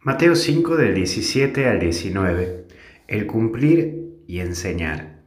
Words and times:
Mateo 0.00 0.36
5 0.36 0.76
del 0.76 0.94
17 0.94 1.66
al 1.66 1.80
19. 1.80 2.66
El 3.08 3.26
cumplir 3.26 4.22
y 4.28 4.38
enseñar. 4.38 5.18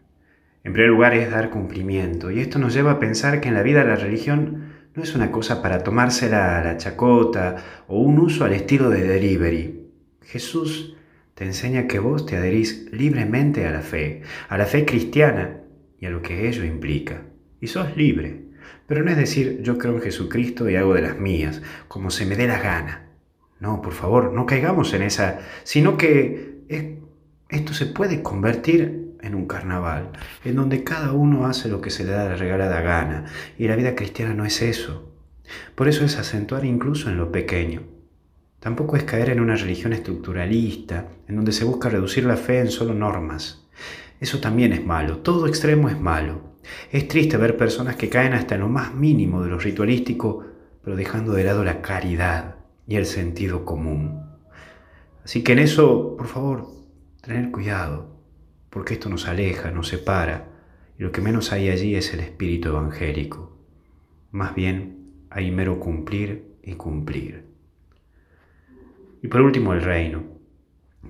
En 0.64 0.72
primer 0.72 0.90
lugar 0.90 1.14
es 1.14 1.30
dar 1.30 1.50
cumplimiento 1.50 2.32
y 2.32 2.40
esto 2.40 2.58
nos 2.58 2.74
lleva 2.74 2.92
a 2.92 3.00
pensar 3.00 3.42
que 3.42 3.50
en 3.50 3.56
la 3.56 3.64
vida 3.64 3.84
la 3.84 3.98
religión 3.98 4.72
no 4.96 5.04
es 5.04 5.14
una 5.14 5.30
cosa 5.30 5.62
para 5.62 5.84
tomársela 5.84 6.58
a 6.58 6.64
la 6.64 6.78
chacota 6.78 7.84
o 7.90 8.00
un 8.00 8.18
uso 8.18 8.46
al 8.46 8.54
estilo 8.54 8.90
de 8.90 9.04
delivery. 9.04 9.88
Jesús 10.22 10.96
te 11.36 11.44
enseña 11.44 11.88
que 11.88 12.00
vos 12.00 12.26
te 12.26 12.38
adherís 12.38 12.88
libremente 12.94 13.68
a 13.68 13.72
la 13.72 13.82
fe, 13.82 14.22
a 14.48 14.58
la 14.58 14.66
fe 14.66 14.86
cristiana 14.86 15.58
y 16.00 16.06
a 16.06 16.12
lo 16.12 16.22
que 16.22 16.48
ello 16.48 16.64
implica. 16.64 17.24
Y 17.60 17.68
sos 17.68 17.98
libre. 17.98 18.46
Pero 18.88 19.04
no 19.04 19.12
es 19.12 19.18
decir 19.18 19.60
yo 19.64 19.78
creo 19.78 19.96
en 19.96 20.02
Jesucristo 20.02 20.70
y 20.70 20.78
hago 20.78 20.94
de 20.94 21.02
las 21.02 21.20
mías, 21.20 21.62
como 21.90 22.10
se 22.10 22.26
me 22.26 22.38
dé 22.38 22.48
la 22.48 22.62
gana. 22.62 23.11
No, 23.62 23.80
por 23.80 23.94
favor, 23.94 24.34
no 24.34 24.48
caigamos 24.48 24.92
en 24.96 25.04
esa, 25.04 25.40
sino 25.64 25.96
que 25.96 26.66
esto 27.48 27.74
se 27.76 27.86
puede 27.86 28.24
convertir 28.24 29.18
en 29.22 29.36
un 29.36 29.46
carnaval, 29.46 30.10
en 30.44 30.56
donde 30.56 30.84
cada 30.84 31.12
uno 31.12 31.46
hace 31.46 31.70
lo 31.70 31.80
que 31.80 31.92
se 31.92 32.04
le 32.04 32.12
da 32.12 32.28
la 32.28 32.36
regalada 32.36 32.82
gana, 32.82 33.26
y 33.60 33.68
la 33.68 33.76
vida 33.76 33.94
cristiana 33.94 34.34
no 34.34 34.46
es 34.46 34.64
eso. 34.64 35.14
Por 35.76 35.88
eso 35.88 36.04
es 36.04 36.18
acentuar 36.18 36.66
incluso 36.66 37.12
en 37.12 37.18
lo 37.18 37.32
pequeño. 37.32 37.84
Tampoco 38.60 38.98
es 38.98 39.04
caer 39.04 39.30
en 39.30 39.40
una 39.40 39.56
religión 39.56 39.94
estructuralista, 39.94 41.10
en 41.28 41.36
donde 41.36 41.52
se 41.52 41.64
busca 41.64 41.88
reducir 41.88 42.26
la 42.26 42.38
fe 42.38 42.62
en 42.62 42.72
solo 42.72 42.96
normas. 42.96 43.68
Eso 44.20 44.40
también 44.40 44.74
es 44.74 44.84
malo, 44.84 45.20
todo 45.20 45.46
extremo 45.46 45.88
es 45.88 46.00
malo. 46.00 46.58
Es 46.92 47.08
triste 47.08 47.38
ver 47.38 47.58
personas 47.58 47.96
que 47.96 48.10
caen 48.10 48.34
hasta 48.34 48.56
en 48.56 48.62
lo 48.62 48.70
más 48.70 48.96
mínimo 48.96 49.44
de 49.44 49.50
lo 49.50 49.60
ritualístico, 49.60 50.46
pero 50.84 50.96
dejando 50.96 51.34
de 51.34 51.44
lado 51.44 51.64
la 51.64 51.84
caridad, 51.84 52.56
y 52.88 52.96
el 52.96 53.06
sentido 53.06 53.66
común. 53.66 54.22
Así 55.24 55.44
que 55.44 55.54
en 55.54 55.60
eso, 55.60 56.16
por 56.18 56.28
favor, 56.28 56.68
tener 57.22 57.52
cuidado, 57.52 58.18
porque 58.70 58.96
esto 58.96 59.10
nos 59.10 59.28
aleja, 59.28 59.72
nos 59.72 59.90
separa, 59.90 60.48
y 60.98 61.04
lo 61.04 61.12
que 61.12 61.22
menos 61.22 61.52
hay 61.52 61.70
allí 61.70 61.96
es 61.96 62.14
el 62.14 62.22
espíritu 62.22 62.70
evangélico. 62.70 63.58
Más 64.32 64.56
bien 64.56 65.26
hay 65.30 65.52
mero 65.52 65.80
cumplir 65.80 66.56
y 66.64 66.74
cumplir. 66.74 67.46
Y 69.22 69.28
por 69.28 69.42
último, 69.42 69.74
el 69.74 69.82
reino. 69.82 70.24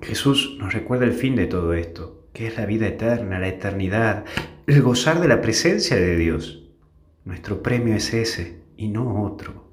Jesús 0.00 0.56
nos 0.58 0.72
recuerda 0.72 1.04
el 1.04 1.12
fin 1.12 1.36
de 1.36 1.46
todo 1.46 1.74
esto, 1.74 2.28
que 2.32 2.46
es 2.46 2.56
la 2.56 2.66
vida 2.66 2.86
eterna, 2.86 3.38
la 3.38 3.48
eternidad, 3.48 4.24
el 4.66 4.82
gozar 4.82 5.20
de 5.20 5.28
la 5.28 5.40
presencia 5.40 5.96
de 5.96 6.16
Dios. 6.16 6.70
Nuestro 7.24 7.62
premio 7.62 7.94
es 7.94 8.12
ese 8.12 8.62
y 8.76 8.88
no 8.88 9.22
otro. 9.22 9.71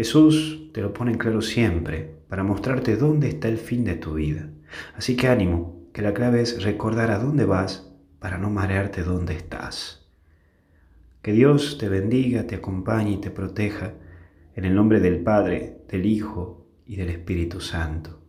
Jesús 0.00 0.70
te 0.72 0.80
lo 0.80 0.94
pone 0.94 1.12
en 1.12 1.18
claro 1.18 1.42
siempre 1.42 2.10
para 2.26 2.42
mostrarte 2.42 2.96
dónde 2.96 3.28
está 3.28 3.48
el 3.48 3.58
fin 3.58 3.84
de 3.84 3.96
tu 3.96 4.14
vida. 4.14 4.48
Así 4.96 5.14
que 5.14 5.28
ánimo, 5.28 5.90
que 5.92 6.00
la 6.00 6.14
clave 6.14 6.40
es 6.40 6.62
recordar 6.62 7.10
a 7.10 7.18
dónde 7.18 7.44
vas 7.44 7.92
para 8.18 8.38
no 8.38 8.48
marearte 8.48 9.02
dónde 9.02 9.34
estás. 9.34 10.08
Que 11.20 11.32
Dios 11.32 11.76
te 11.76 11.90
bendiga, 11.90 12.46
te 12.46 12.54
acompañe 12.54 13.10
y 13.10 13.16
te 13.18 13.30
proteja 13.30 13.92
en 14.56 14.64
el 14.64 14.74
nombre 14.74 15.00
del 15.00 15.18
Padre, 15.18 15.82
del 15.90 16.06
Hijo 16.06 16.66
y 16.86 16.96
del 16.96 17.10
Espíritu 17.10 17.60
Santo. 17.60 18.22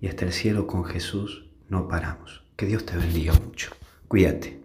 Y 0.00 0.08
hasta 0.08 0.24
el 0.24 0.32
cielo 0.32 0.66
con 0.66 0.84
Jesús 0.84 1.46
no 1.68 1.86
paramos. 1.86 2.44
Que 2.56 2.66
Dios 2.66 2.84
te 2.84 2.96
bendiga 2.96 3.32
mucho. 3.34 3.70
Cuídate. 4.08 4.61